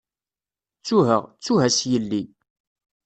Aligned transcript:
Ttuha, 0.79 1.17
ttuha 1.35 1.67
s 1.77 1.79
yelli. 1.91 2.23